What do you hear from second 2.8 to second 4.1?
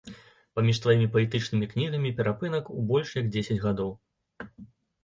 больш як дзесяць гадоў.